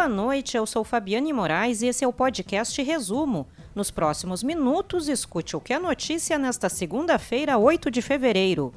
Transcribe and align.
Boa 0.00 0.08
noite, 0.08 0.56
eu 0.56 0.64
sou 0.64 0.82
Fabiane 0.82 1.30
Moraes 1.30 1.82
e 1.82 1.86
esse 1.88 2.02
é 2.02 2.08
o 2.08 2.12
podcast 2.12 2.80
Resumo. 2.82 3.46
Nos 3.74 3.90
próximos 3.90 4.42
minutos, 4.42 5.10
escute 5.10 5.54
o 5.54 5.60
que 5.60 5.74
é 5.74 5.78
notícia 5.78 6.38
nesta 6.38 6.70
segunda-feira, 6.70 7.58
8 7.58 7.90
de 7.90 8.00
fevereiro. 8.00 8.72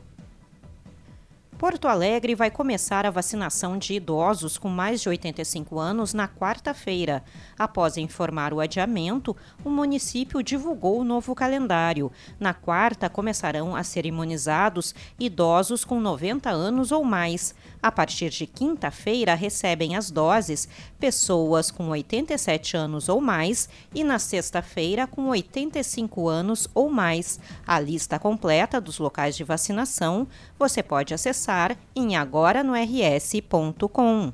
Porto 1.64 1.88
Alegre 1.88 2.36
vai 2.36 2.52
começar 2.52 3.06
a 3.06 3.10
vacinação 3.10 3.78
de 3.78 3.94
idosos 3.94 4.58
com 4.58 4.68
mais 4.68 5.02
de 5.02 5.08
85 5.08 5.80
anos 5.80 6.14
na 6.14 6.28
quarta-feira. 6.28 7.24
Após 7.58 7.96
informar 7.96 8.52
o 8.52 8.60
adiamento, 8.60 9.34
o 9.64 9.70
município 9.70 10.44
divulgou 10.44 11.00
o 11.00 11.06
novo 11.06 11.34
calendário. 11.34 12.12
Na 12.38 12.54
quarta, 12.54 13.10
começarão 13.10 13.78
a 13.78 13.82
ser 13.82 14.06
imunizados 14.06 14.94
idosos 15.18 15.86
com 15.86 16.02
90 16.02 16.50
anos 16.50 16.92
ou 16.92 17.02
mais. 17.06 17.56
A 17.82 17.90
partir 17.90 18.30
de 18.30 18.46
quinta-feira, 18.46 19.34
recebem 19.34 19.96
as 19.96 20.12
doses 20.12 20.68
pessoas 21.00 21.72
com 21.72 21.88
87 21.88 22.76
anos 22.76 23.08
ou 23.08 23.22
mais 23.22 23.70
e 23.96 24.04
na 24.04 24.20
sexta-feira 24.20 25.08
com 25.08 25.30
85 25.30 26.28
anos 26.28 26.68
ou 26.74 26.90
mais. 26.90 27.40
A 27.66 27.80
lista 27.80 28.20
completa 28.20 28.82
dos 28.82 29.00
locais 29.00 29.38
de 29.38 29.46
vacinação 29.46 30.28
você 30.60 30.84
pode 30.84 31.14
acessar 31.14 31.53
acessar 31.54 31.78
em 31.96 32.16
agora-no-rs.com. 32.16 34.34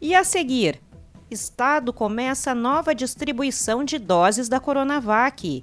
E 0.00 0.14
a 0.14 0.24
seguir, 0.24 0.80
Estado 1.30 1.92
começa 1.92 2.54
nova 2.54 2.94
distribuição 2.94 3.84
de 3.84 3.98
doses 3.98 4.48
da 4.48 4.58
Coronavac. 4.58 5.62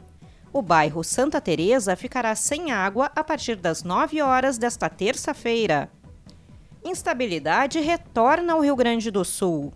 O 0.54 0.62
bairro 0.62 1.04
Santa 1.04 1.42
Teresa 1.42 1.96
ficará 1.96 2.36
sem 2.36 2.72
água 2.72 3.12
a 3.16 3.24
partir 3.24 3.56
das 3.56 3.82
9 3.84 4.22
horas 4.22 4.60
desta 4.60 4.88
terça-feira. 4.90 5.90
Instabilidade 6.86 7.80
retorna 7.80 8.54
ao 8.54 8.62
Rio 8.62 8.76
Grande 8.76 9.10
do 9.12 9.26
Sul. 9.26 9.74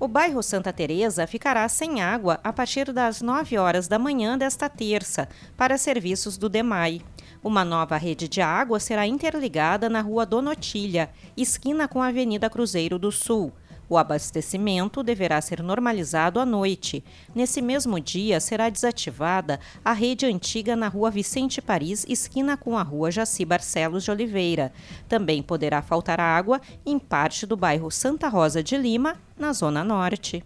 O 0.00 0.06
bairro 0.08 0.42
Santa 0.42 0.72
Teresa 0.72 1.26
ficará 1.26 1.68
sem 1.68 2.00
água 2.00 2.40
a 2.42 2.50
partir 2.52 2.92
das 2.92 3.20
9 3.20 3.58
horas 3.58 3.88
da 3.88 3.98
manhã 3.98 4.38
desta 4.38 4.70
terça 4.70 5.28
para 5.56 5.76
serviços 5.76 6.38
do 6.38 6.48
DEMAI. 6.48 7.02
Uma 7.42 7.64
nova 7.64 7.96
rede 7.96 8.28
de 8.28 8.40
água 8.40 8.80
será 8.80 9.06
interligada 9.06 9.88
na 9.88 10.00
Rua 10.00 10.26
Donotilha, 10.26 11.10
esquina 11.36 11.86
com 11.86 12.02
a 12.02 12.08
Avenida 12.08 12.50
Cruzeiro 12.50 12.98
do 12.98 13.12
Sul. 13.12 13.52
O 13.88 13.96
abastecimento 13.96 15.02
deverá 15.02 15.40
ser 15.40 15.62
normalizado 15.62 16.40
à 16.40 16.44
noite. 16.44 17.02
Nesse 17.34 17.62
mesmo 17.62 17.98
dia, 17.98 18.38
será 18.38 18.68
desativada 18.68 19.58
a 19.84 19.92
rede 19.92 20.26
antiga 20.26 20.76
na 20.76 20.88
Rua 20.88 21.10
Vicente 21.10 21.62
Paris, 21.62 22.04
esquina 22.08 22.56
com 22.56 22.76
a 22.76 22.82
Rua 22.82 23.10
Jaci 23.10 23.44
Barcelos 23.44 24.04
de 24.04 24.10
Oliveira. 24.10 24.72
Também 25.08 25.42
poderá 25.42 25.80
faltar 25.80 26.20
água 26.20 26.60
em 26.84 26.98
parte 26.98 27.46
do 27.46 27.56
bairro 27.56 27.90
Santa 27.90 28.28
Rosa 28.28 28.62
de 28.62 28.76
Lima, 28.76 29.16
na 29.38 29.52
Zona 29.52 29.82
Norte. 29.82 30.44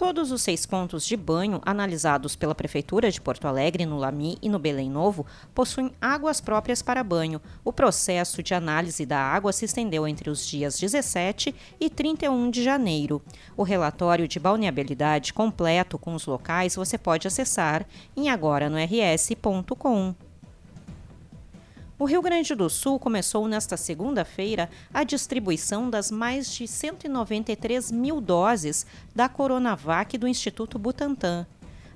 Todos 0.00 0.32
os 0.32 0.40
seis 0.40 0.64
pontos 0.64 1.04
de 1.04 1.14
banho 1.14 1.60
analisados 1.62 2.34
pela 2.34 2.54
Prefeitura 2.54 3.10
de 3.10 3.20
Porto 3.20 3.46
Alegre, 3.46 3.84
no 3.84 3.98
Lami 3.98 4.38
e 4.40 4.48
no 4.48 4.58
Belém 4.58 4.88
Novo, 4.88 5.26
possuem 5.54 5.92
águas 6.00 6.40
próprias 6.40 6.80
para 6.80 7.04
banho. 7.04 7.38
O 7.62 7.70
processo 7.70 8.42
de 8.42 8.54
análise 8.54 9.04
da 9.04 9.18
água 9.18 9.52
se 9.52 9.66
estendeu 9.66 10.08
entre 10.08 10.30
os 10.30 10.46
dias 10.46 10.80
17 10.80 11.54
e 11.78 11.90
31 11.90 12.50
de 12.50 12.64
janeiro. 12.64 13.20
O 13.54 13.62
relatório 13.62 14.26
de 14.26 14.40
balneabilidade 14.40 15.34
completo 15.34 15.98
com 15.98 16.14
os 16.14 16.24
locais 16.24 16.76
você 16.76 16.96
pode 16.96 17.28
acessar 17.28 17.86
em 18.16 18.30
agora-no-rs.com. 18.30 20.14
O 22.00 22.06
Rio 22.06 22.22
Grande 22.22 22.54
do 22.54 22.70
Sul 22.70 22.98
começou 22.98 23.46
nesta 23.46 23.76
segunda-feira 23.76 24.70
a 24.90 25.04
distribuição 25.04 25.90
das 25.90 26.10
mais 26.10 26.50
de 26.50 26.66
193 26.66 27.92
mil 27.92 28.22
doses 28.22 28.86
da 29.14 29.28
Coronavac 29.28 30.16
do 30.16 30.26
Instituto 30.26 30.78
Butantan. 30.78 31.46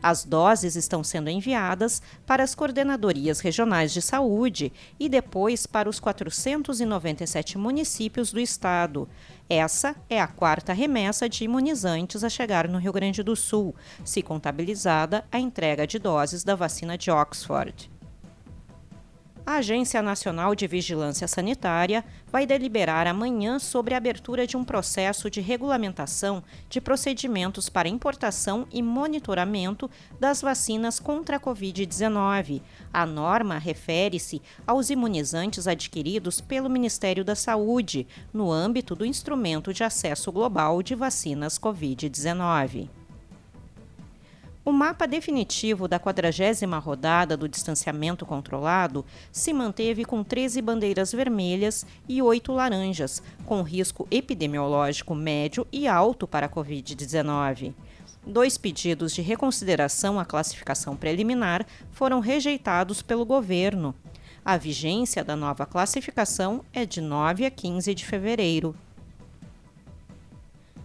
As 0.02 0.22
doses 0.22 0.76
estão 0.76 1.02
sendo 1.02 1.30
enviadas 1.30 2.02
para 2.26 2.42
as 2.42 2.54
coordenadorias 2.54 3.40
regionais 3.40 3.94
de 3.94 4.02
saúde 4.02 4.70
e 5.00 5.08
depois 5.08 5.66
para 5.66 5.88
os 5.88 5.98
497 5.98 7.56
municípios 7.56 8.30
do 8.30 8.38
estado. 8.38 9.08
Essa 9.48 9.96
é 10.10 10.20
a 10.20 10.26
quarta 10.26 10.74
remessa 10.74 11.30
de 11.30 11.44
imunizantes 11.44 12.22
a 12.22 12.28
chegar 12.28 12.68
no 12.68 12.76
Rio 12.76 12.92
Grande 12.92 13.22
do 13.22 13.34
Sul, 13.34 13.74
se 14.04 14.20
contabilizada 14.20 15.24
a 15.32 15.40
entrega 15.40 15.86
de 15.86 15.98
doses 15.98 16.44
da 16.44 16.54
vacina 16.54 16.98
de 16.98 17.10
Oxford. 17.10 17.93
A 19.46 19.56
Agência 19.56 20.00
Nacional 20.00 20.54
de 20.54 20.66
Vigilância 20.66 21.28
Sanitária 21.28 22.02
vai 22.32 22.46
deliberar 22.46 23.06
amanhã 23.06 23.58
sobre 23.58 23.92
a 23.92 23.98
abertura 23.98 24.46
de 24.46 24.56
um 24.56 24.64
processo 24.64 25.28
de 25.28 25.42
regulamentação 25.42 26.42
de 26.70 26.80
procedimentos 26.80 27.68
para 27.68 27.86
importação 27.86 28.66
e 28.72 28.80
monitoramento 28.80 29.90
das 30.18 30.40
vacinas 30.40 30.98
contra 30.98 31.36
a 31.36 31.40
Covid-19. 31.40 32.62
A 32.90 33.04
norma 33.04 33.58
refere-se 33.58 34.40
aos 34.66 34.88
imunizantes 34.88 35.68
adquiridos 35.68 36.40
pelo 36.40 36.70
Ministério 36.70 37.22
da 37.22 37.34
Saúde 37.34 38.06
no 38.32 38.50
âmbito 38.50 38.94
do 38.94 39.04
Instrumento 39.04 39.74
de 39.74 39.84
Acesso 39.84 40.32
Global 40.32 40.82
de 40.82 40.94
Vacinas 40.94 41.58
Covid-19. 41.58 43.03
O 44.66 44.72
mapa 44.72 45.06
definitivo 45.06 45.86
da 45.86 45.98
40 45.98 46.78
rodada 46.78 47.36
do 47.36 47.46
distanciamento 47.46 48.24
controlado 48.24 49.04
se 49.30 49.52
manteve 49.52 50.06
com 50.06 50.24
13 50.24 50.62
bandeiras 50.62 51.12
vermelhas 51.12 51.84
e 52.08 52.22
8 52.22 52.50
laranjas, 52.50 53.22
com 53.44 53.60
risco 53.60 54.08
epidemiológico 54.10 55.14
médio 55.14 55.66
e 55.70 55.86
alto 55.86 56.26
para 56.26 56.46
a 56.46 56.48
Covid-19. 56.48 57.74
Dois 58.26 58.56
pedidos 58.56 59.12
de 59.12 59.20
reconsideração 59.20 60.18
à 60.18 60.24
classificação 60.24 60.96
preliminar 60.96 61.66
foram 61.90 62.20
rejeitados 62.20 63.02
pelo 63.02 63.26
governo. 63.26 63.94
A 64.42 64.56
vigência 64.56 65.22
da 65.22 65.36
nova 65.36 65.66
classificação 65.66 66.64
é 66.72 66.86
de 66.86 67.02
9 67.02 67.44
a 67.44 67.50
15 67.50 67.94
de 67.94 68.06
fevereiro. 68.06 68.74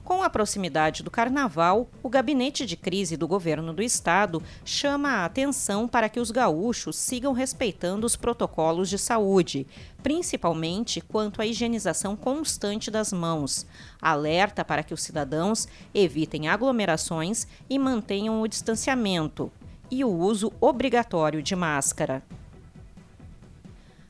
Com 0.09 0.23
a 0.23 0.29
proximidade 0.29 1.03
do 1.03 1.11
carnaval, 1.11 1.87
o 2.01 2.09
gabinete 2.09 2.65
de 2.65 2.75
crise 2.75 3.15
do 3.15 3.27
governo 3.27 3.71
do 3.71 3.83
estado 3.83 4.41
chama 4.65 5.07
a 5.09 5.25
atenção 5.25 5.87
para 5.87 6.09
que 6.09 6.19
os 6.19 6.31
gaúchos 6.31 6.95
sigam 6.95 7.31
respeitando 7.31 8.07
os 8.07 8.15
protocolos 8.15 8.89
de 8.89 8.97
saúde, 8.97 9.67
principalmente 10.01 10.99
quanto 10.99 11.43
à 11.43 11.45
higienização 11.45 12.15
constante 12.15 12.89
das 12.89 13.13
mãos. 13.13 13.67
Alerta 14.01 14.65
para 14.65 14.81
que 14.81 14.95
os 14.95 15.03
cidadãos 15.03 15.67
evitem 15.93 16.47
aglomerações 16.47 17.45
e 17.69 17.77
mantenham 17.77 18.41
o 18.41 18.47
distanciamento 18.47 19.51
e 19.91 20.03
o 20.03 20.09
uso 20.09 20.51
obrigatório 20.59 21.43
de 21.43 21.55
máscara. 21.55 22.23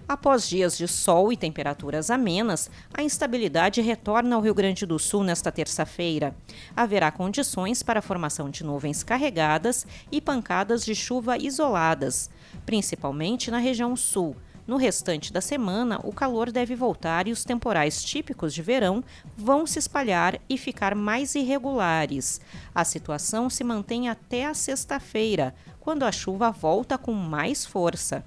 Após 0.10 0.50
dias 0.50 0.76
de 0.76 0.88
sol 0.88 1.32
e 1.32 1.38
temperaturas 1.38 2.10
amenas, 2.10 2.68
a 2.92 3.04
instabilidade 3.04 3.80
retorna 3.80 4.36
ao 4.36 4.42
Rio 4.42 4.56
Grande 4.56 4.84
do 4.84 4.98
Sul 4.98 5.24
nesta 5.24 5.52
terça-feira. 5.52 6.36
Haverá 6.76 7.12
condições 7.12 7.84
para 7.84 8.00
a 8.00 8.02
formação 8.02 8.50
de 8.50 8.64
nuvens 8.64 9.04
carregadas 9.04 9.86
e 10.12 10.20
pancadas 10.20 10.84
de 10.84 10.96
chuva 10.96 11.38
isoladas, 11.38 12.28
principalmente 12.66 13.52
na 13.52 13.60
região 13.60 13.96
sul. 13.96 14.36
No 14.66 14.78
restante 14.78 15.32
da 15.32 15.42
semana, 15.42 16.00
o 16.04 16.12
calor 16.12 16.52
deve 16.52 16.76
voltar 16.76 17.28
e 17.28 17.32
os 17.32 17.44
temporais 17.44 18.04
típicos 18.04 18.52
de 18.52 18.64
verão 18.64 19.04
vão 19.38 19.68
se 19.68 19.78
espalhar 19.78 20.40
e 20.50 20.58
ficar 20.58 20.96
mais 20.96 21.36
irregulares. 21.36 22.42
A 22.74 22.84
situação 22.84 23.48
se 23.48 23.64
mantém 23.64 24.10
até 24.10 24.48
a 24.48 24.56
sexta-feira, 24.56 25.54
quando 25.80 26.02
a 26.02 26.12
chuva 26.12 26.50
volta 26.50 26.98
com 26.98 27.14
mais 27.14 27.64
força. 27.64 28.26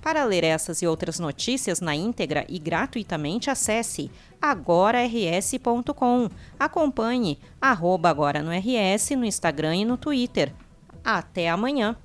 Para 0.00 0.24
ler 0.24 0.44
essas 0.44 0.80
e 0.80 0.86
outras 0.86 1.18
notícias 1.18 1.80
na 1.80 1.94
íntegra 1.94 2.44
e 2.48 2.58
gratuitamente, 2.58 3.50
acesse 3.50 4.10
agorars.com. 4.40 6.28
Acompanhe 6.58 7.38
arroba 7.60 8.08
agora 8.08 8.42
no 8.42 8.50
RS 8.50 9.10
no 9.10 9.24
Instagram 9.24 9.76
e 9.76 9.84
no 9.84 9.96
Twitter. 9.96 10.54
Até 11.04 11.48
amanhã! 11.48 11.96